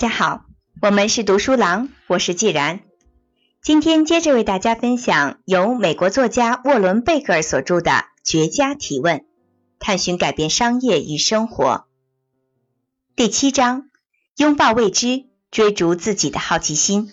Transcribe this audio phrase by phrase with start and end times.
[0.00, 0.46] 大家好，
[0.80, 2.80] 我们是读书郎，我是既然。
[3.60, 7.90] 今天接着为大家分享由美国作家沃伦·贝格尔所著的
[8.24, 9.26] 《绝佳提问：
[9.78, 11.66] 探寻改变商业与生活》
[13.14, 13.90] 第七章：
[14.38, 17.12] 拥抱未知，追逐自己的好奇心。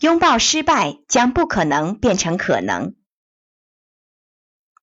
[0.00, 2.94] 拥抱失败，将不可能变成可能。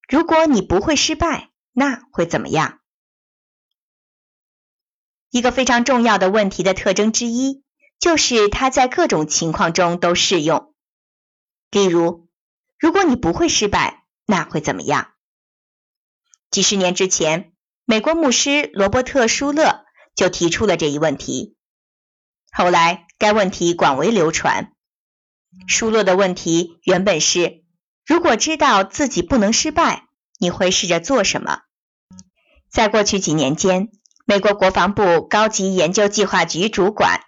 [0.08, 2.80] 如果你不会失败，那会怎么样？
[5.30, 7.64] 一个非常重要的问题的特征之一，
[8.00, 10.74] 就是它在各种情况中都适用。
[11.70, 12.30] 例如，
[12.80, 15.14] 如果你不会失败，那会怎么样？
[16.50, 19.86] 几十年之前，美国牧师罗伯特·舒勒
[20.16, 21.58] 就提出了这一问题。
[22.49, 24.74] 后来，该问题广为流传。
[25.68, 27.66] 舒勒的问题原本是。
[28.08, 30.04] 如果知道自己不能失败，
[30.40, 31.60] 你会试着做什么？
[32.72, 33.90] 在过去几年间，
[34.26, 37.20] 美国国防部高级研究计划局主管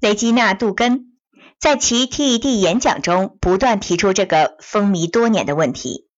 [0.00, 1.12] 雷吉娜·杜根
[1.60, 6.08] 在其 TED 演讲中不断提出这个风靡多年的问题。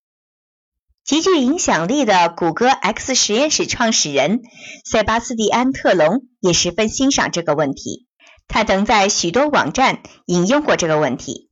[1.05, 4.41] 极具影响力的谷歌 X 实验室创始人
[4.86, 8.06] 塞巴斯蒂安·特隆也十分欣赏这个问题，
[8.48, 11.45] 他曾在许多网站引用过这个问题。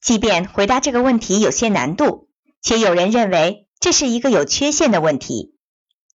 [0.00, 2.28] 即便回答这个问题有些难度，
[2.62, 5.54] 且有人认为这是一个有缺陷的问题，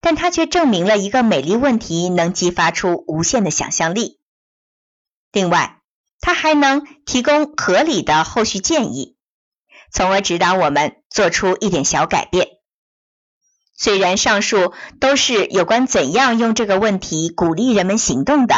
[0.00, 4.18] 但它却证明了一个美丽问题能激发出无限的想象力。
[5.32, 5.80] 另外，
[6.20, 9.16] 它还能提供合理的后续建议，
[9.92, 12.48] 从而指导我们做出一点小改变。
[13.78, 18.56] 虽然上述都是有关怎样用这个问题鼓励人们行动的，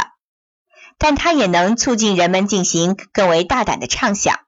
[0.97, 4.39] 但它也能促进人们进行更为大胆的畅想。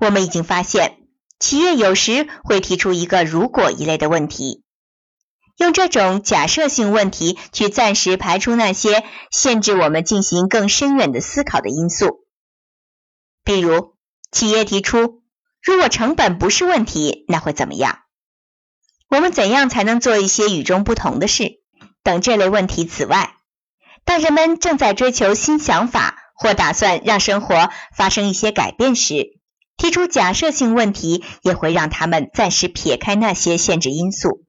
[0.00, 0.96] 我们已经发现，
[1.38, 4.64] 企业有时会提出一个“如果”一类的问题，
[5.58, 12.26] 用这种假设性问题去暂时排除那些限制我们进行更深远的思考的因素。
[13.44, 13.96] 比如，
[14.32, 15.22] 企业提出
[15.62, 17.98] ：“如果成本不是问题，那会怎么样？
[19.08, 21.60] 我们怎样才能做一些与众不同的事？”
[22.02, 22.86] 等这类问题。
[22.86, 23.36] 此外，
[24.06, 29.39] 当人们正在追求新想法或打算让生活发生一些改变时，
[29.80, 34.44] 提出假设性问题也会让他们暂时撇开那些限制因素，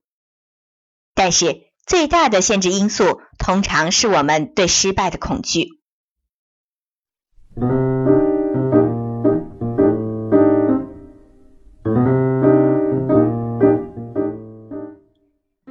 [1.16, 5.70] 但是最大的限制因素通常是我们对失败的恐惧。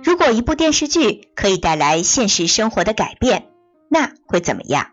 [0.03, 3.51] 如果一部电视剧可以带来现实生活的改变，
[3.91, 4.93] 那会怎么样？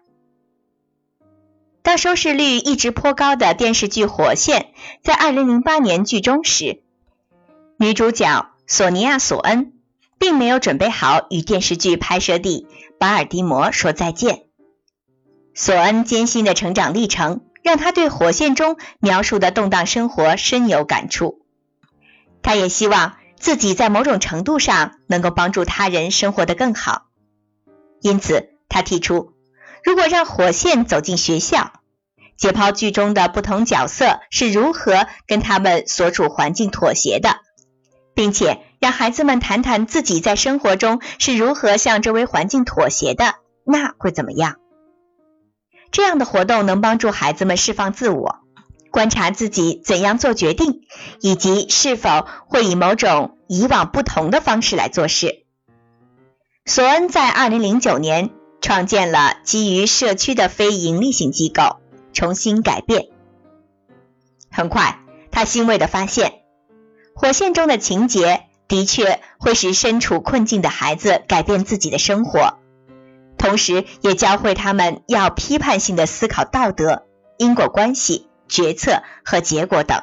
[1.87, 4.63] 当收视率一直颇高的电视剧《火线》
[5.03, 6.81] 在2008年剧终时，
[7.77, 9.71] 女主角索尼娅·索恩
[10.19, 12.67] 并没有准备好与电视剧拍摄地
[12.99, 14.47] 巴尔的摩说再见。
[15.55, 21.39] 索恩艰辛的成长历程让她对《火线》中描述的动荡生活深有感触。
[22.41, 27.03] 她也希望自己在某种程度上能够帮助他人生活得更好，
[28.01, 29.31] 因此她提出。
[29.85, 31.71] 如果让火线走进学校，
[32.37, 37.37] 解剖剧中的不同角色是如何跟他们所处环境妥协的，
[38.13, 44.57] 并且让孩子们谈谈自己在生活中是如何向周围环境妥协的，那会怎么样？
[45.91, 48.35] 这样的活动能帮助孩子们释放自我，
[48.91, 50.81] 观察自己怎样做决定，
[51.21, 55.43] 以及是否会以某种以往不同的方式来做事。
[56.65, 58.29] 索恩在二零零九年。
[58.59, 61.77] 创建了基于社区的非营利性机构，
[62.17, 63.09] 重新改变。
[64.49, 66.41] 很快，他欣慰的发现，
[67.13, 72.57] 火线中的情节的确会使身处困境的孩子改变自己的生活，
[73.37, 77.05] 同时也教会他们要批判性的思考道德、
[77.37, 80.01] 因果关系、决策和结果等。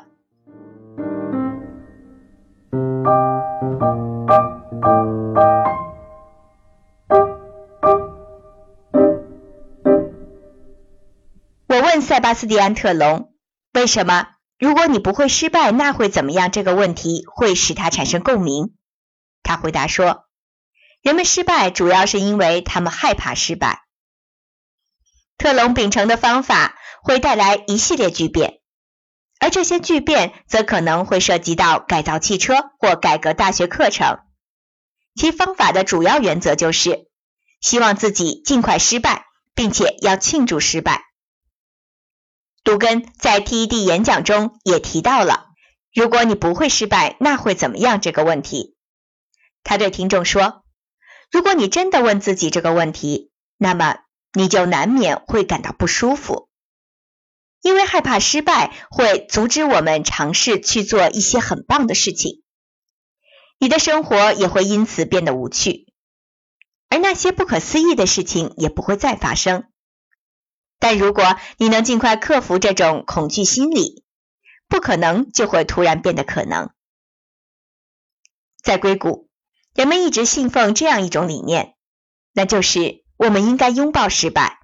[11.94, 13.32] 问塞巴斯蒂安·特隆，
[13.72, 14.26] 为什么
[14.58, 16.50] 如果你不会失败，那会怎么样？
[16.50, 18.74] 这个问题会使他产生共鸣。
[19.44, 20.24] 他回答说
[21.02, 23.84] ：“人们失败主要是因为他们害怕失败。”
[25.38, 26.74] 特隆秉承的方法
[27.04, 28.58] 会带来一系列巨变，
[29.38, 34.18] 而这些巨变则可能会涉及到改造汽车或改革大学课程。
[35.14, 37.06] 其方法的主要原则就是
[37.60, 41.03] 希望自己尽快失败，并且要庆祝失败。
[42.64, 45.48] 杜根在 TED 演讲中也提到了，
[45.94, 48.00] 如果你不会失败，那会怎么样？
[48.00, 48.74] 这个问题，
[49.62, 50.64] 他对听众说
[51.30, 53.98] ：“如果你真的问自己这个问题，那么
[54.32, 56.48] 你就难免会感到不舒服，
[57.60, 62.42] 因为害怕失败会阻止我们尝试去做一些很棒的事情。
[63.58, 65.92] 你的生活也会因此变得无趣，
[66.88, 69.64] 而那些不可思议的事情也不会再发生。
[70.84, 74.04] 但如果你能尽快克服这种恐惧心理，
[74.68, 76.68] 不可能就会突然变得可能。
[78.62, 79.30] 在硅谷，
[79.74, 81.74] 人们一直信奉这样一种理念，
[82.34, 84.58] 那就是我们应该拥抱失败。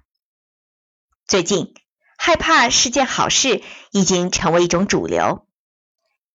[1.25, 1.73] 最近，
[2.19, 5.47] 害怕是件好事已经成为一种主流。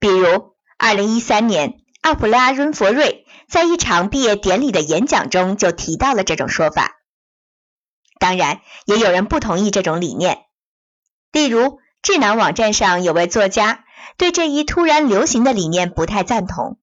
[0.01, 6.96] 比如，二零一三年，奥普拉·温弗瑞在一场毕业典礼的演讲中就提到了这种说法。
[8.19, 10.45] 当然，也有人不同意这种理念，
[11.33, 11.79] 例如。
[12.03, 13.85] 智囊网站上有位作家
[14.17, 16.79] 对这一突然流行的理念不太赞同，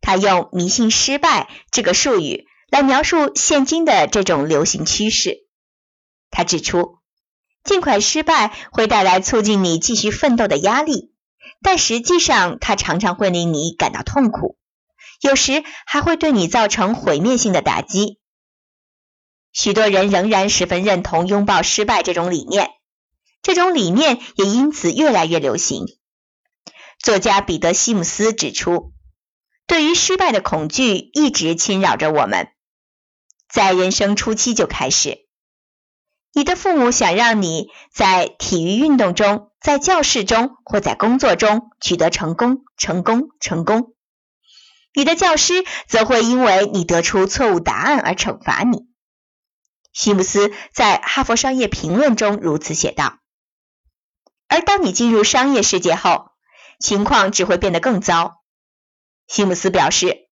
[0.00, 5.48] 他用“迷信失败”这个术语来描述现今的这种流行趋势。
[6.30, 6.98] 他指出，
[7.64, 11.12] 尽快失败会带来促进你继续奋斗的压力，
[11.60, 14.56] 但实际上它常常会令你感到痛苦，
[15.20, 18.20] 有时还会对你造成毁灭性的打击。
[19.54, 22.72] 许多人仍然十分认同拥抱失败这种理念。
[23.40, 25.86] 这种理念也因此越来越流行。
[26.98, 28.92] 作家彼得·西姆斯指出，
[29.66, 32.48] 对于失败的恐惧一直侵扰着我们，
[33.48, 35.26] 在人生初期就开始。
[36.32, 43.94] 你的父母想让你在体育运动中、在教室中或在工作中取得成功，成功，成功。
[44.94, 48.86] 你的教师则会因为你得出错误答案而惩罚你。
[49.94, 53.20] 西姆斯在《哈佛商业评论》中如此写道。
[54.48, 56.32] 而当你进入商业世界后，
[56.80, 58.42] 情况只会变得更糟。
[59.28, 60.28] 西姆斯表示，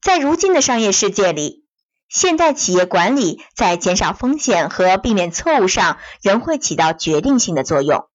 [0.00, 1.66] 在如今的商业世界里，
[2.08, 8.08] 现代企业管理在减少风险和避免错误上仍会起到决定性的作用，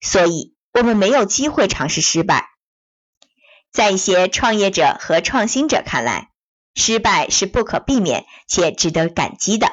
[0.00, 2.48] 所以我们没有机会尝试失败。
[3.70, 6.30] 在一些创业者和创新者看来，
[6.74, 9.68] 失败是不可避免且值得感激的。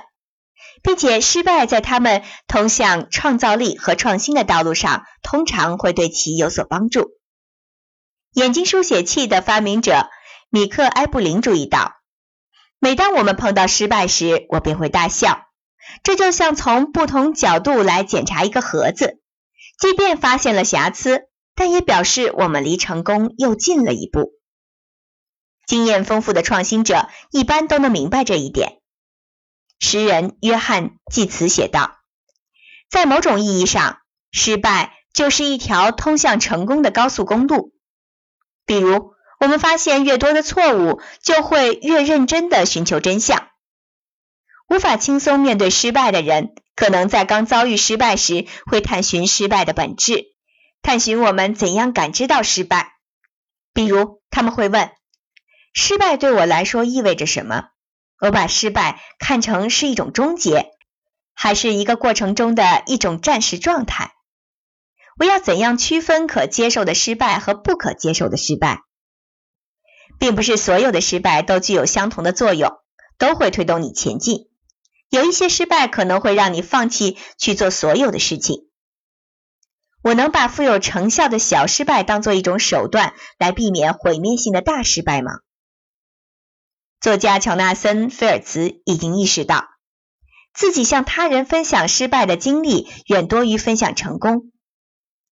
[0.84, 7.12] 并且失败在他们通向创造力和创新的道路上，通常会对其有所帮助。
[8.34, 10.10] 眼睛书写器的发明者
[10.50, 11.94] 米克·埃布林注意到，
[12.80, 15.48] 每当我们碰到失败时，我便会大笑。
[16.04, 19.20] 这就像从不同角度来检查一个盒子，
[19.80, 21.24] 即便发现了瑕疵，
[21.56, 24.34] 但也表示我们离成功又近了一步。
[25.68, 28.81] 经验丰富的创新者一般都能明白这一点。
[29.84, 31.98] 诗人约翰济慈写道
[32.88, 33.98] ：“在某种意义上，
[34.32, 37.74] 失败就是一条通向成功的高速公路。
[38.68, 43.50] 比如，我们发现越多的错误，就会越认真的寻求真相。
[44.70, 50.28] 无法轻松面对失败的人，可能在刚遭遇失败时，会探寻失败的本质，
[50.84, 52.94] 探寻我们怎样感知到失败。
[53.74, 54.92] 比如，他们会问：
[55.74, 57.70] 失败对我来说意味着什么？”
[58.22, 60.74] 我把失败看成是一种终结，
[61.34, 64.14] 还是一个过程中的一种暂时状态？
[65.18, 68.82] 我要怎样区分可接受的失败和不可接受的失败？
[70.20, 72.72] 并不是所有的失败都具有相同的作用，
[73.18, 74.52] 都会推动你前进。
[75.10, 78.70] 有一些失败可能会让你放弃去做所有的事情。
[80.04, 85.32] 我能把富有成效的小失败当做一种手段来避免毁灭性的大失败吗？
[87.02, 89.70] 作家乔纳森·菲尔茨已经意识到，
[90.54, 94.52] 自己向他人分享失败的经历远多于分享成功。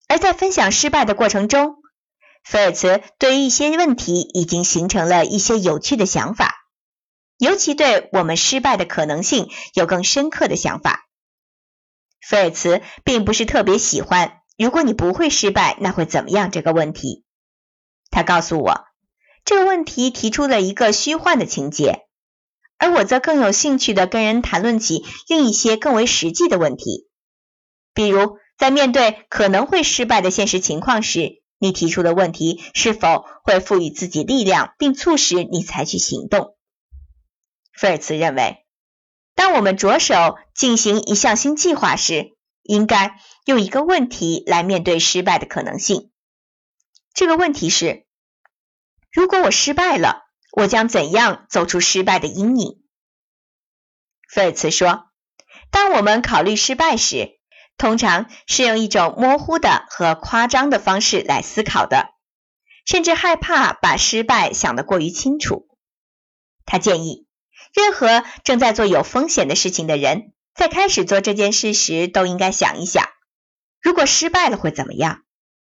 [0.07, 1.75] 而在分享失败的过程中，
[2.43, 6.55] 菲尔茨对于一些问题已经形成了一些有趣的想法，
[7.38, 11.05] 尤其对我们失败的可能性有更深刻的想法。
[12.19, 17.25] 菲尔茨并不是特别喜欢“如果你不会失败，那会怎么样”这个问题。
[18.09, 18.88] 他告诉我。
[19.50, 22.06] 这个问题提出了一个虚幻的情节，
[22.77, 27.08] 而我则更有兴趣的跟人谈论起另一些更为实际的问题。
[27.96, 36.56] 比如，在面对可能会失败的现实情况时，你提出的问题是否会赋予自己力量，并促使你采取行动？
[37.74, 38.68] 菲尔茨认为，
[39.34, 46.12] 当我们着手进行一项新计划时，应该用一个问题来面对失败的可能性。
[47.15, 48.06] 这个问题是。
[49.11, 52.83] 如果我失败了，我将怎样走出失败的阴影？
[54.29, 55.09] 菲尔茨说
[55.71, 57.39] ：“当我们考虑失败时，
[57.77, 62.13] 通常是用一种模糊的和夸张的方式来思考的。
[62.85, 65.67] 甚至害怕把失败想得过于清楚。
[66.65, 67.27] 他建议，
[67.71, 73.07] 任何正在做有风险的事情的人，在开始做这件事时，都应该想一想，
[73.79, 75.21] 如果失败了会怎么样，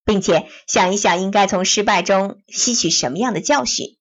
[0.05, 3.97] 并且想一想应该从失败中吸取什么样的教训。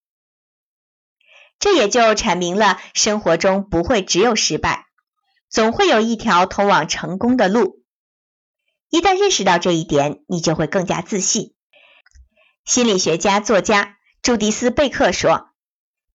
[1.58, 4.87] 这也就阐明了，生活中不会只有失败，
[5.49, 7.82] 总会有一条通往成功的路。
[8.90, 11.54] 一旦认识到这一点，你就会更加自信。
[12.64, 15.50] 心理学家、作家朱迪斯·贝克说：“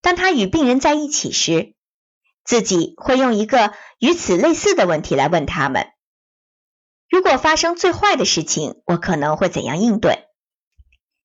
[0.00, 1.74] 当他与病人在一起时，
[2.44, 5.88] 自己会用一个与此类似的问题来问他们：
[7.10, 10.28] 如果发生最坏的事情，我可能会怎样应对？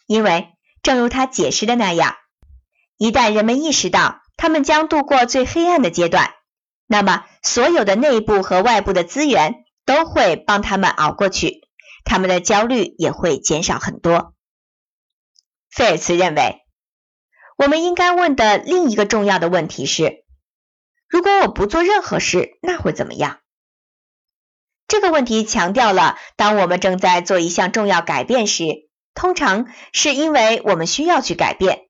[0.07, 0.49] 因为，
[0.83, 2.15] 正如他解释的那样，
[2.97, 6.33] 一旦人们意识到他们将度过最黑暗的阶段，
[6.87, 11.61] 那么所有的内部和外部的资源。”都会帮他们熬过去，
[12.05, 14.33] 他们的焦虑也会减少很多。
[15.69, 16.63] 菲尔茨认为，
[17.55, 20.25] 我们应该问的另一个重要的问题是：
[21.07, 23.41] 如果我不做任何事，那会怎么样？
[24.87, 28.63] 这个问题强调了，当我们正在做一项重要改变时，
[29.13, 31.87] 通常是因为我们需要去改变，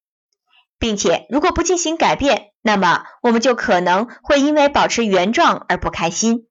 [0.79, 6.47] 并且如果不进行改变，那么我们就可能会因为保持原状而不开心。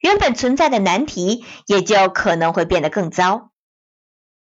[0.00, 3.50] 原本存在的难题也就可能会变得更糟。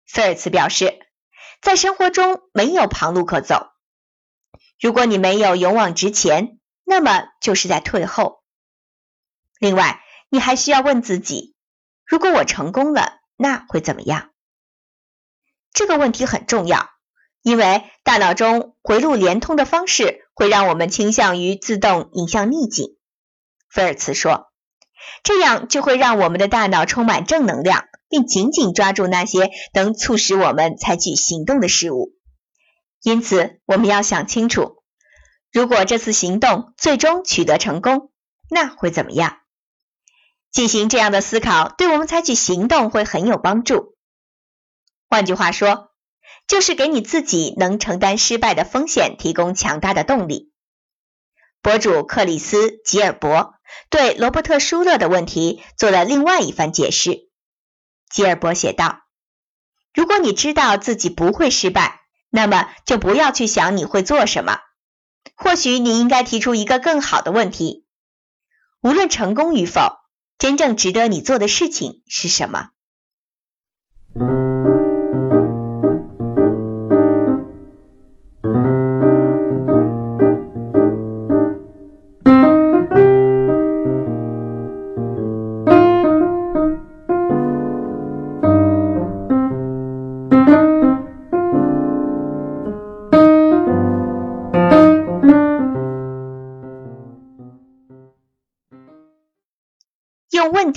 [0.07, 0.99] 菲尔茨表示，
[1.61, 3.69] 在生活中没有旁路可走。
[4.80, 8.42] 如果你没有勇往直前，那么就是在退后。
[9.59, 11.54] 另外，你还需要问自己：
[12.06, 14.30] 如果我成功了，那会怎么样？
[15.75, 16.88] 这个问题很重要，
[17.42, 22.96] 因为大脑中回路连通的方式会让我们倾向于自动引向逆境。
[23.68, 24.46] 菲尔茨说。
[25.25, 32.12] 这样就会让我们的大脑充满正能量，并紧紧抓住那些能促使我们采取行动的事物。
[33.02, 34.82] 因此，我们要想清楚，
[35.50, 38.12] 如果这次行动最终取得成功，
[38.50, 39.39] 那会怎么样？
[40.50, 43.97] 进行这样的思考，对我们采取行动会很有帮助。
[45.09, 45.92] 换句话说，
[46.47, 50.52] 就是给你自己能承担失败的风险提供强大的动力。
[51.62, 53.54] 博主克里斯·吉尔伯。
[53.88, 57.28] 对罗伯特·舒勒的问题做了另外一番解释。
[58.09, 59.02] 吉尔伯写道
[59.95, 64.59] ：“如果你知道自己不会失败，那么就不要去想你会做什么。
[65.37, 67.87] 或许你应该提出一个更好的问题：
[68.80, 69.99] 无论成功与否，
[70.40, 72.70] 真正值得你做的事情是什么？”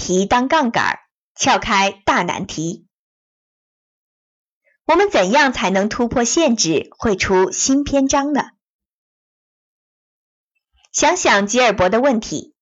[0.03, 1.00] 题当杠杆，
[1.33, 2.86] 撬开大难题。
[4.83, 8.50] 我们怎样才能突破限制，绘出新篇章呢？
[10.91, 12.53] 想想吉尔伯的问题：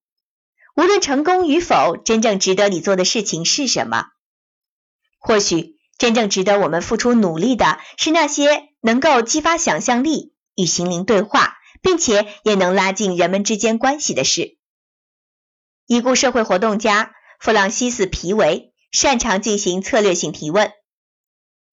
[0.75, 4.05] 无论成功与否，真正值得你做的事情是什么？
[5.17, 14.59] 或许真正值得我们付出努力的是那些能够激发想象力、与心灵对话，并且也能拉近人们之间关系的事。
[15.87, 17.15] 已故社会活动家。
[17.41, 20.71] 弗朗西斯·皮维擅长进行策略性提问。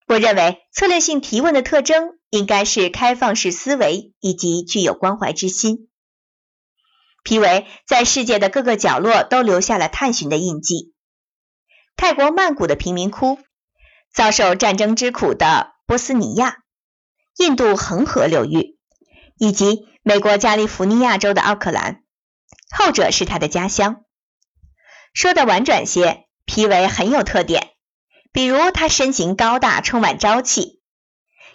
[0.06, 5.90] 我认为策略性提问的特征应该是开放式思维以及具有关怀之心。
[7.22, 10.94] 皮维在世界的各个角落都留下了探寻的印记。
[11.96, 13.38] 泰国曼谷的贫民窟，
[14.10, 16.62] 遭受战争之苦的波斯尼亚，
[17.37, 18.78] 印度恒河流域，
[19.37, 22.04] 以及美国加利福尼亚州的奥克兰，
[22.75, 24.06] 后者是他的家乡。
[25.18, 27.70] 说的婉转些，皮维很有特点，
[28.30, 30.80] 比如他身形高大，充满朝气。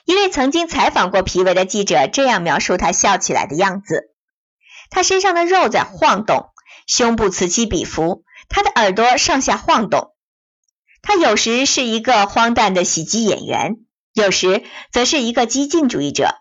[0.04, 4.14] 一位曾经采访过皮维的记者这样描述他笑起来的样子：
[4.90, 6.50] 他身上的肉在晃动，
[6.88, 10.12] 胸部此起彼伏，他的耳朵上下晃动。
[11.02, 13.78] 他有时是一个荒诞的喜剧演员，
[14.12, 16.36] 有时则是一个激进主义者。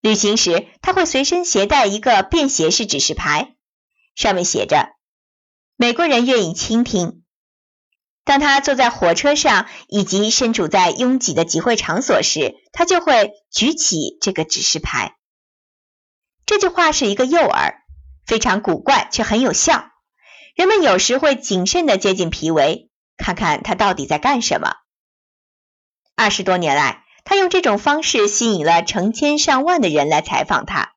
[0.00, 3.56] 旅行时，他会随身携带一个便携式指示牌，
[4.14, 4.90] 上面写着。
[5.82, 7.24] 美国人愿意倾听。
[8.22, 15.16] 当他坐在火车上以及身处在拥挤的集会场所时，他就会举起这个指示牌。
[16.46, 17.74] 这句话是一个诱饵，
[18.24, 19.86] 非常古怪却很有效。
[20.54, 24.74] 人们有时会谨慎的接近皮维，看看他到底在干什么。
[26.14, 30.92] 二十多年来，他用这种方式吸引了成千上万的人来采访他。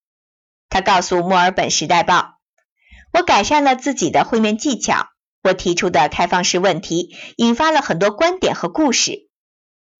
[0.69, 2.34] 他告诉墨尔本时代报
[3.15, 5.07] ：“我改善了自己的会面技巧。
[5.41, 9.29] 我提出的开放式问题引发了很多观点和故事。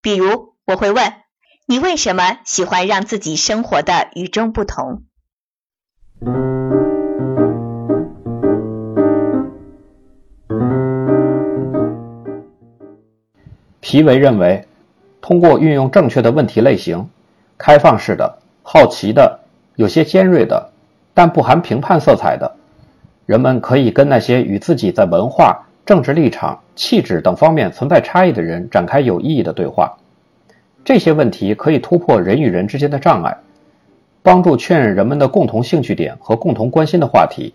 [0.02, 1.14] 比如，我会问
[1.66, 5.04] 你为什么喜欢让自己生活的与众不同。”
[13.80, 14.68] 皮维认为，
[15.22, 17.10] 通过运用正确的问题类型，
[17.58, 19.40] 开放式的、好奇的、
[19.76, 20.74] 有些尖锐的，
[21.14, 22.58] 但不含评判色彩的，
[23.26, 29.98] 人们可以跟那些与自己在文化、政治立场、气质等方面存在差异的人展开有意义的对话。
[30.84, 33.38] 这些问题可以突破人与人之间的障碍，
[34.22, 37.54] 帮助确认人们的共同兴趣点和共同关心的话题。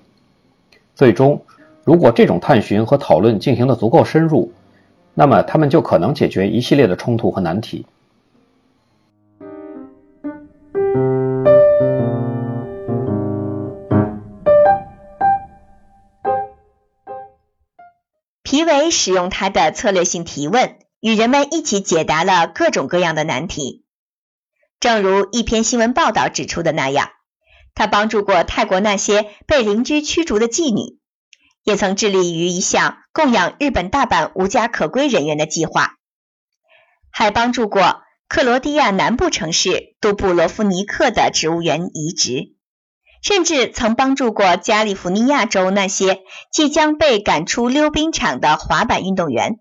[0.97, 1.41] 最终，
[1.85, 4.53] 如果这种探寻和讨论进行的足够深入，
[5.15, 7.87] 那么，他们就可能解决一系列的冲突和难题。
[18.61, 23.87] 皮维使用他的策略性提问，与人们一起解答了各种各样的难题。
[24.81, 27.09] 正如一篇新闻报道指出的那样，
[27.75, 31.01] 他帮助过泰国那些被邻居驱逐的妓女。
[31.65, 35.95] 也曾致力于一项供养日本大阪无家可归人员的计划，
[37.11, 42.57] 还帮助过克罗地亚南部城市杜布罗夫尼克的植物园移植，
[43.23, 46.23] 甚至曾帮助过加利福尼亚州那些
[46.53, 49.61] 即将被赶出溜冰场的滑板运动员。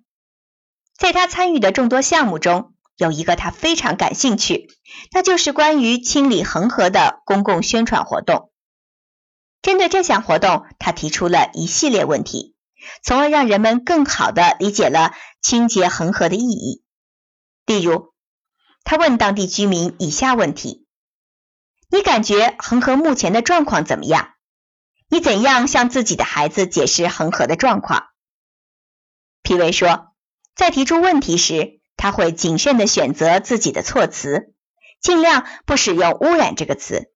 [0.97, 4.67] 在他参与的众多项目中，有一个他非常感兴趣，
[5.11, 8.51] 那就是关于清理恒河的公共宣传活动。
[9.61, 12.55] 针对这项活动，他提出了一系列问题，
[13.03, 16.83] 从而让人们更好的理解了清洁恒河的意义。
[17.65, 18.13] 例如，
[18.83, 20.85] 他问当地居民以下问题：
[21.91, 24.35] 你感觉恒河目前的状况怎么样？
[25.09, 28.09] 你怎样向自己的孩子解释恒河的状况？
[29.41, 30.13] 皮维说，
[30.55, 34.53] 在提出问题时，他会谨慎的选择自己的措辞，
[35.01, 37.11] 尽量不使用“污染”这个词。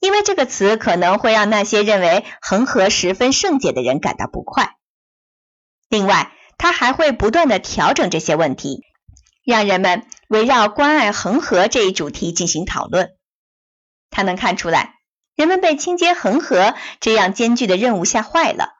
[0.00, 4.76] 因为这个词可能会让那些认为恒河十分圣洁的人感到不快。
[5.88, 8.82] 另外，他还会不断的调整这些问题，
[9.44, 13.15] 让人们围绕关爱恒河这一主题进行讨论。
[14.10, 14.94] 他能看出来，
[15.34, 18.70] 人们被清洁恒河这样艰巨的任务吓坏了，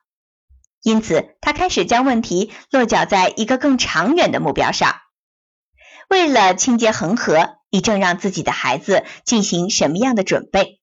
[0.82, 5.00] 因此他开始将问题落脚在一个更长远的目标上。
[6.08, 10.80] 为了清洁恒河，你正让自己的孩子进行什么样的准备？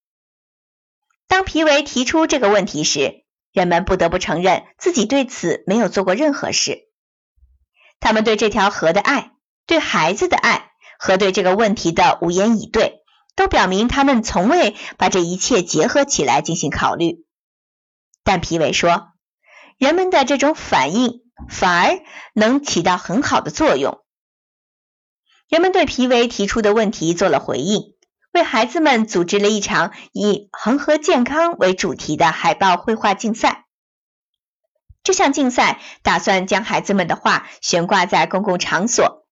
[1.27, 6.89] 当皮维提出这个问题时，人们不得不承认自己对此没有做过任何事。
[7.99, 9.31] 他们对这条河的爱、
[9.65, 13.02] 对孩子的爱和对这个问题的无言以对，
[13.35, 17.25] 都表明他们从未把这一切结合起来进行考虑。
[18.23, 19.09] 但皮维说，
[19.77, 21.99] 人们的这种反应反而
[22.33, 24.03] 能起到很好的作用。
[25.49, 27.93] 人们对皮维提出的问题做了回应。
[28.31, 33.67] 为孩子们组织了一场以恒河健康为主题的海报绘画竞赛。
[35.03, 39.27] 这项竞赛打算将孩子们的画悬挂在公共场所，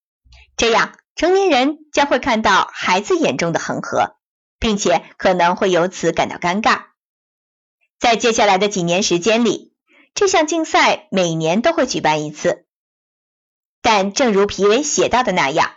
[0.56, 4.16] 这样成年人将会看到孩子眼中的恒河，
[4.58, 6.86] 并且可能会由此感到尴尬。
[8.00, 9.72] 在接下来的几年时间里，
[10.16, 12.66] 这项竞赛每年都会举办一次。
[13.84, 15.74] 但正如皮维写到的那样，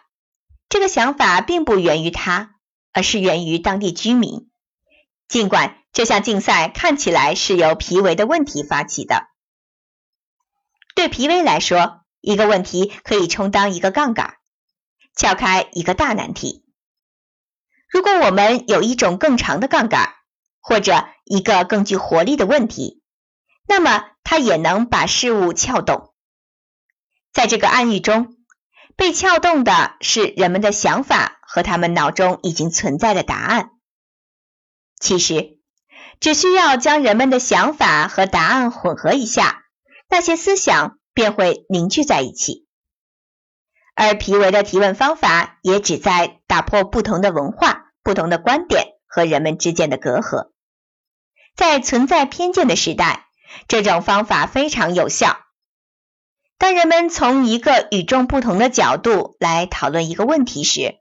[0.70, 2.54] 这个想法并不源于他。
[2.94, 4.48] 而是源于当地居民。
[5.28, 9.26] 尽管这项竞赛看起来是由皮维的问题发起的，
[10.94, 14.34] 对皮维来说，一个问题可以充当一个杠杆，
[15.16, 16.64] 撬开一个大难题。
[17.88, 20.14] 如果我们有一种更长的杠杆，
[20.61, 23.03] 或者一个更具活力的问题，
[23.66, 26.12] 那么它也能把事物撬动。
[27.33, 28.37] 在这个暗喻中，
[28.96, 31.40] 被撬动的是人们的想法。
[31.46, 33.70] 和他们脑中已经存在的答案，
[34.98, 35.61] 其实
[36.18, 39.62] 只需要将人们的想法和答案混合一下，
[40.09, 42.63] 那些思想便会凝聚在一起。
[43.94, 50.50] 而皮维的提问方法也旨在打破不同的文化、不同的观点和人们之间的隔阂。
[51.57, 53.26] 在存在偏见的时代，
[53.68, 55.38] 这种方法非常有效。
[56.59, 60.96] 当人们从一个与众不同的角度来讨论一个问题时，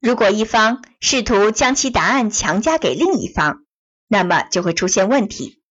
[0.00, 3.64] 如果一方试图将其答案强加给另一方，
[4.08, 5.62] 那么就会出现问题。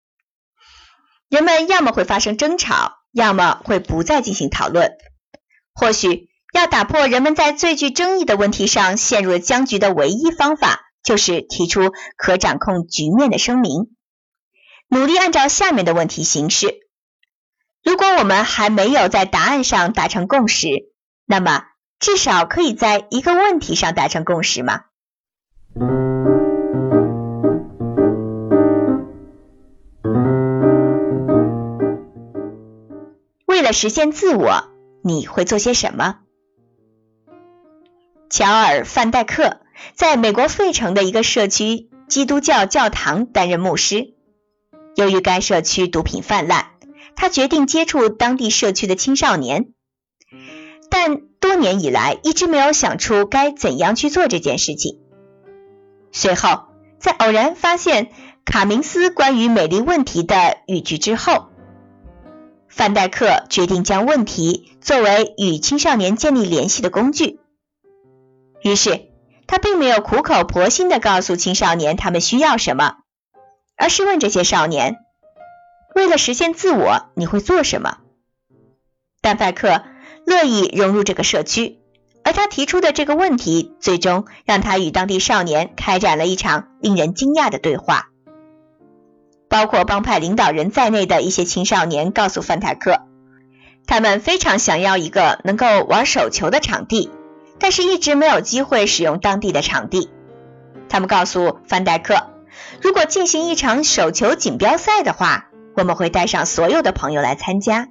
[1.29, 4.91] 人们要么会发生争吵，要么会不再进行讨论。
[5.73, 13.95] 或许要打破人们在最具争议的问题上陷入僵局的唯一方法，就是提出可掌控局面的声明，
[14.87, 16.75] 努力按照下面的问题行事。
[17.83, 20.67] 如果我们还没有在答案上达成共识，
[21.25, 21.63] 那么
[21.99, 24.81] 至少可以在一个问题上达成共识吗？
[33.47, 34.65] 为了实现自我，
[35.03, 36.19] 你会做些什么？
[38.33, 39.59] 乔尔·范戴克
[39.93, 44.15] 在美国费城的一个社区基督教教堂担任牧师。
[44.95, 46.65] 由于该社区毒品泛滥，
[47.15, 49.67] 他决定接触当地社区的青少年，
[50.89, 54.97] 但多年以来一直没有想出该怎样去做这件事情。
[56.11, 56.63] 随后，
[56.97, 58.09] 在偶然发现
[58.45, 61.49] 卡明斯关于美丽问题的语句之后，
[62.67, 67.37] 范戴克决定将问题作为与青少年建立联系的工具。
[68.63, 69.09] 于是，
[69.45, 72.95] 他并没有苦口婆心的告诉青少年他们需要什么，
[73.75, 74.95] 而是问这些少年
[75.93, 77.97] ：“为了实现自我，你会做什么？”
[79.21, 79.83] 但范克
[80.25, 81.79] 乐意融入这个社区，
[82.23, 88.09] 而他提出的这个问题，最终让他与当地少年开展了一场令人惊讶的对话。
[89.49, 93.01] 包括帮派领导人在内的一些青少年告诉范泰克，
[93.85, 97.11] 他们非常想要一个能够玩手球的场地。
[97.59, 100.09] 但是，一直没有机会使用当地的场地。
[100.89, 102.29] 他们告诉范戴克，
[102.81, 107.89] 如果进行一场手球锦标赛的话，我们会带上所有的朋友来参加。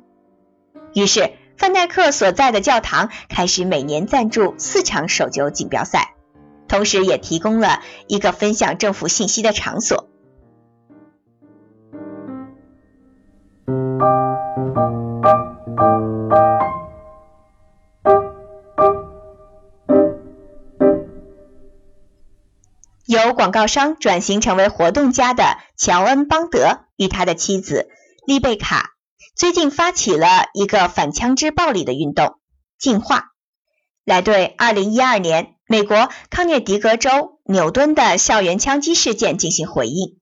[0.95, 6.15] 于是，范戴克所在的教堂开始每年赞助四场手球锦标赛，
[6.69, 10.09] 同时也提供了一个分享政府信息的场所。
[23.35, 27.89] 广告商转型成为活动家的乔恩·邦德与他的妻子
[28.27, 28.91] 丽贝卡，
[29.37, 32.39] 最近发起了一个反枪支暴力的运动——
[32.79, 33.33] 进化，
[34.05, 40.19] 来对2012年美国康涅狄格州纽敦的校园枪击事件进行回应。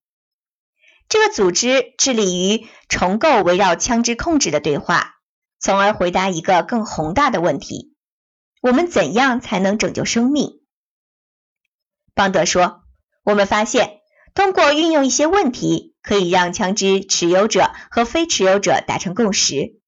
[1.09, 5.14] 这个组织致力于重构围绕枪支控制的对话，
[5.59, 7.94] 从而回答一个更宏大的问题：
[8.62, 10.61] 我们怎样才能拯救生命？
[12.14, 12.80] 邦德说
[13.31, 14.01] ：“我们发现，
[14.35, 19.81] 通过运用一些问题，可以让枪支持有者和非持有者达成共识。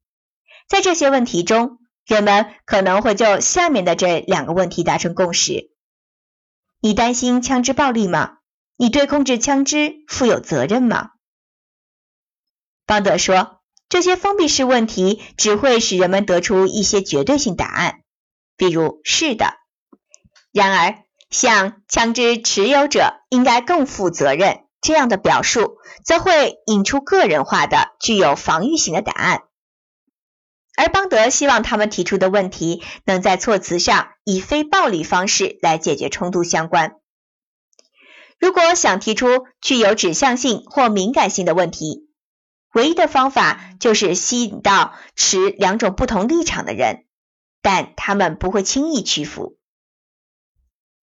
[0.68, 5.72] 在这些问题中，人们可能会就下面的这两个问题达成共识：
[6.80, 8.38] 你担心枪支暴力吗？
[8.76, 11.10] 你对控制枪支负有责任吗？”
[12.86, 18.02] 邦德说：“这些封闭式问题只会使人们得出一些绝对性答案，
[18.56, 19.54] 比如‘是的’。
[20.52, 21.02] 然而。”
[21.32, 29.42] 像枪支持有者应该更负责任这样的表述，则会引出个人化的、具有防御性的答案。
[30.76, 36.96] 而邦德希望他们提出的问题能在措辞上以非暴力方式来解决冲突相关。
[38.38, 42.08] 如果想提出具有指向性或敏感性的问题，
[42.74, 47.04] 唯一的方法就是吸引到持两种不同立场的人，
[47.62, 49.58] 但他们不会轻易屈服。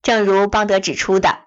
[0.01, 1.45] 正如邦德指出的，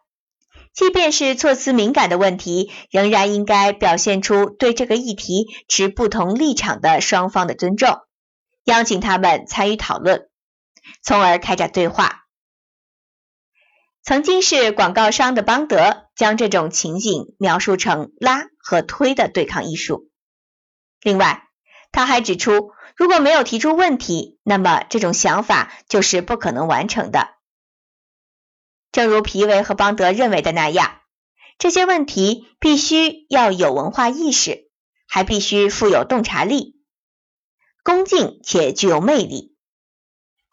[0.75, 7.99] 即便是措辞敏感的问题，仍然应该表现出对这个议题持不同立场的双方的尊重，
[8.65, 10.29] 邀请他们参与讨论，
[11.03, 12.21] 从而开展对话。
[14.05, 20.11] 曾经是广告商的邦德将这种情景描述成拉和推的对抗艺术。
[21.03, 21.45] 另外，
[21.93, 27.29] 他还指出，如果没有提出问题，那么这种想法就是不可能完成的。
[28.93, 31.01] 正如皮维和邦德认为的那样，
[31.59, 34.71] 这些问题必须要有文化意识，
[35.09, 36.77] 还必须富有洞察力，
[37.83, 39.57] 恭敬且具有魅力。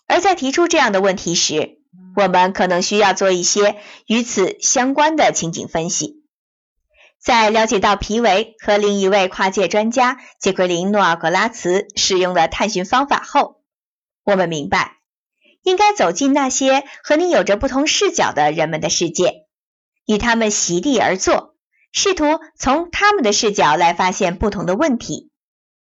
[0.08, 1.82] 而在提出这样的问题时，
[2.16, 3.76] 我们可能需要做一些
[4.08, 6.24] 与此相关的情景分析。
[7.20, 13.62] 在了解到皮维和另一位跨界专家杰奎琳·诺尔格拉茨使用的探寻方法后，
[14.24, 14.99] 我们明白。
[15.64, 19.46] 应该走进那些和你有着不同视角的人们的世界，
[20.06, 21.56] 与他们席地而坐，
[21.92, 25.32] 试图从他们的视角来发现不同的问题。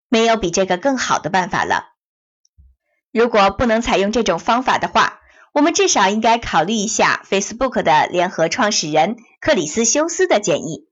[0.09, 1.85] 没有比这个更好的办法了。
[3.13, 5.21] 如果不能采用这种方法的话，
[5.53, 10.89] 我们至少应该考虑一下 Facebook 的联合创始人克里斯休斯的建议。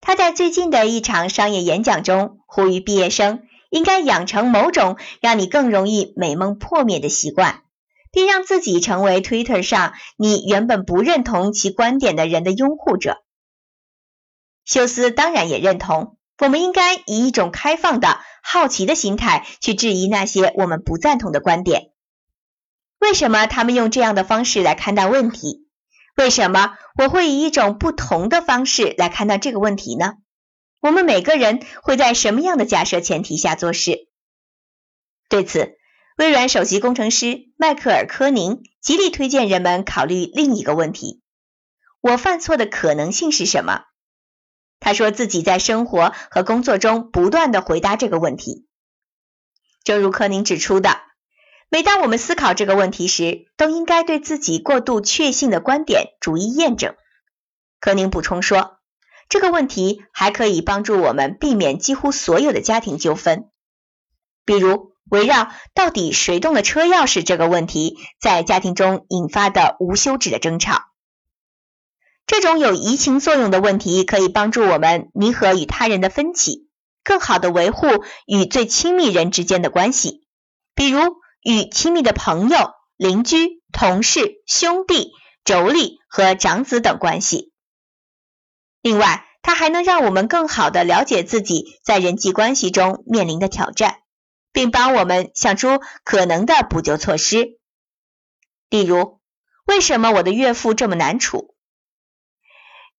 [0.00, 7.62] 他在最近的一场商业演讲中呼吁毕业生应该养成某种让你更容易美梦破灭的习惯。
[8.12, 13.22] 并让自己成为 Twitter 上你原本不认同其观点的人的拥护者。
[14.64, 21.92] 休斯当然也认同，我们应该以一种开放的好奇的心态去质疑那些我们不赞同的观点。
[22.98, 25.66] 为什么他们用这样的方式来看待问题？
[26.16, 30.14] 为什么我会以一种不同的方式来看待这个问题呢？
[30.80, 34.08] 我们每个人会在什么样的假设前提下做事？
[35.28, 35.77] 对此，
[36.18, 41.22] 微软首席工程师迈克尔·科宁极力推荐人们考虑另一个问题：
[42.00, 43.84] 我犯错的可能性是什么？
[44.80, 48.66] 他说自己在生活和工作中不断的回答这个问题。
[49.84, 50.98] 正如科宁指出的。
[51.70, 56.96] 每当我们思考这个问题时，都应该对自己过度确信的观点逐一验证。
[57.78, 58.78] 柯宁补充说，
[59.28, 63.50] 这个问题还可以帮助我们避免几乎所有的家庭纠纷，
[64.48, 70.84] 比如围绕到底谁动了车钥匙这个问题，在家庭中引发的无休止的争吵。
[72.26, 76.66] 这种有移情作用的问题可以帮助我们弥合与他人的分歧，
[77.04, 77.86] 更好的维护
[78.26, 80.26] 与最亲密人之间的关系，
[80.74, 80.98] 比如。
[81.40, 85.12] 与亲密的朋友、邻居、同事、兄弟、
[85.44, 87.52] 妯娌和长子等关系。
[88.82, 94.00] 另外，它还能让我们更好的了解自己在人际关系中面临的挑战，
[94.58, 97.60] 并帮我们想出可能的补救措施。
[98.68, 99.20] 例如，
[99.64, 101.54] 为什么我的岳父这么难处？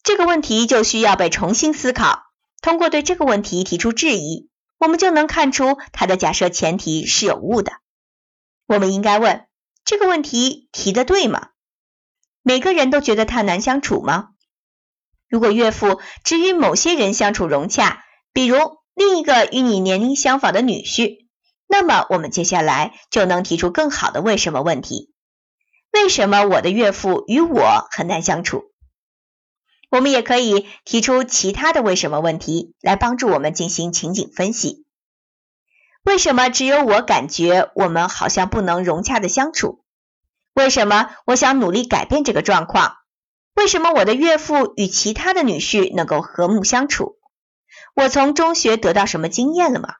[0.01, 2.23] 这个问题就需要被重新思考。
[2.61, 7.73] 通过对这个问题提出质疑，我们就能看出他的假设前提是有误的。
[8.65, 9.45] 我们应该问
[9.83, 11.49] 这个问题提的对吗？
[12.41, 14.29] 每个人都觉得他难相处吗？
[15.27, 18.57] 如果岳父只与某些人相处融洽，比如
[18.93, 21.27] 另一个与你年龄相仿的女婿，
[21.71, 25.13] 那么我们接下来就能提出更好的为什么问题：
[25.93, 28.63] 为什么我的岳父与我很难相处？
[29.91, 34.87] 我们也可以提出其他的为什么问题来帮助我们进行情景分析。
[36.03, 39.83] 为什么只有我感觉我们好像不能融洽的相处？
[40.53, 42.95] 为什么我想努力改变这个状况？
[43.53, 47.19] 为什么我的岳父与其他的女婿能够和睦相处？
[47.95, 49.95] 我从中学得到什么经验了吗？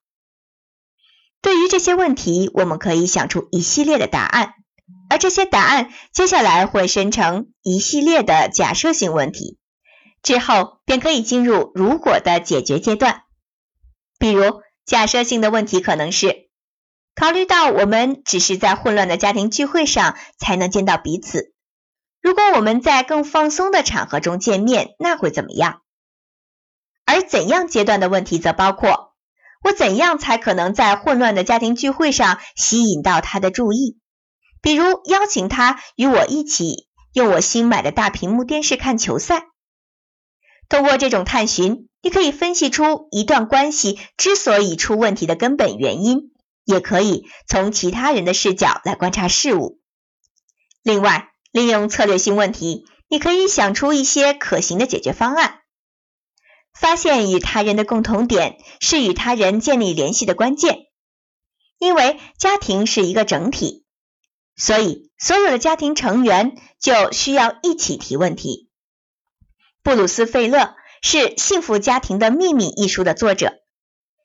[1.42, 4.54] 对于这些问题，我们可以想出一系列的答案，
[5.10, 9.58] 而这些答案接下来会生成一系列的假设性问题，
[10.22, 13.24] 之后便可以进入如果的解决阶段，
[14.18, 14.62] 比如。
[14.86, 16.50] 假设性的问题可能是：
[17.14, 21.54] 考虑到我们只是在混乱的家庭聚会上才能见到彼此，
[22.24, 25.84] 如果我们在更放松的场合中见面，那会怎么样？
[27.06, 29.09] 而怎样阶段的问题则包括：
[29.64, 33.98] 我怎样才可能在混乱的家庭聚会上吸引到他的注意？
[34.62, 39.48] 比如邀请他与我一起用我新买的大屏幕电视看球赛。
[40.68, 41.86] 通过这种探寻。
[42.02, 46.32] 你可以分析出一段关系之所以出问题的根本原因，
[46.64, 49.82] 也可以从其他人的视角来观察事物。
[50.82, 55.59] 另外，利用策略性问题，你可以想出一些可行的解决方案。
[56.80, 60.88] 发现与他人的共同点是与他人建立联系的关键，
[61.78, 63.86] 因为家庭是一个整体，
[64.56, 68.70] 所以所有的家庭成员就需要一起提问题。
[69.84, 70.76] 布鲁斯·费勒。
[71.02, 73.54] 是《幸福家庭的秘密》一书的作者，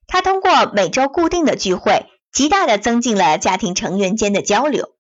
[0.09, 4.97] 他通过每周固定的聚会，极大的增进了家庭成员间的交流。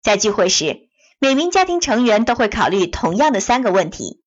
[0.00, 4.21] 在聚会时，每名家庭成员都会考虑同样的三个问题：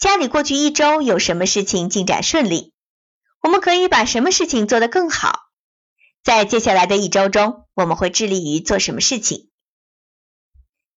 [0.00, 2.72] 家里过去一周有什么事情进展顺利？
[3.42, 5.40] 我们可以把什么事情做得更好？
[6.24, 9.50] 在接下来的一周中，我们会致力于做什么事情？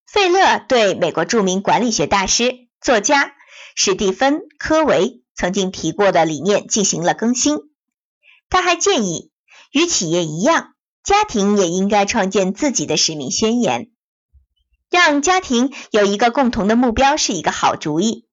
[0.07, 3.35] 费勒对美国著名管理学大师、作家。
[3.75, 7.57] 史蒂芬·科维曾经提过的理念进行了更新。
[8.49, 9.31] 他还建议，
[9.73, 13.91] 与企业一样，家庭也应该创建自己的使命宣言。
[14.89, 18.27] 让家庭有一个共同的目标是一个好主意，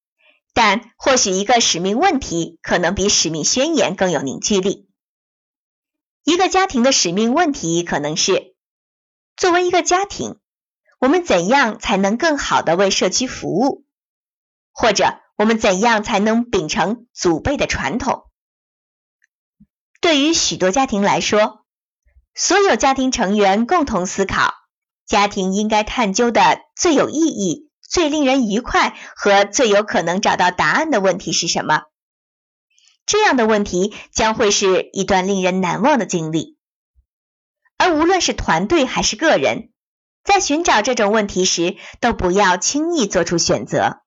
[0.53, 4.89] 但或许一个使命问题可能比使命宣言更有凝聚力。
[6.25, 8.55] 一个家庭的使命问题可能是：
[9.37, 10.39] 作为一个家庭，
[10.99, 13.85] 我们怎样才能更好的为社区服务？
[14.73, 15.21] 或者？
[15.37, 18.25] 我们怎样才能秉承祖辈的传统？
[20.03, 21.65] 对于许多家庭来说，
[22.35, 24.53] 所有家庭成员共同思考
[25.07, 31.83] 家庭应该探究的最有意义、最令人愉快和最有可能找到答案的问题是什么？
[33.05, 36.57] 这样的问题将会是一段令人难忘的经历。
[37.79, 39.71] 而无论是团队还是个人，
[40.23, 44.03] 在寻找这种问题时，都不要轻易做出选择。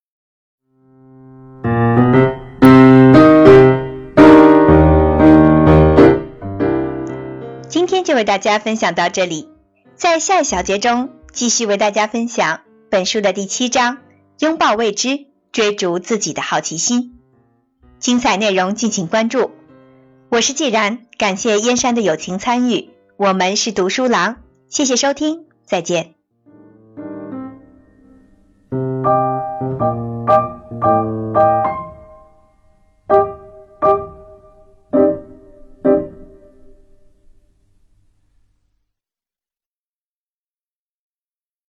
[7.67, 9.50] 今天就为大家分享到这里，
[9.96, 12.62] 在下一小节中继续为大家分享
[12.93, 13.97] 本书的第七章：
[14.38, 17.17] 拥抱未知，追逐自己的好奇心。
[17.97, 19.49] 精彩内容敬请关注。
[20.29, 22.91] 我是既然，感谢燕山的友情参与。
[23.17, 26.12] 我们是读书郎，谢谢收听，再见。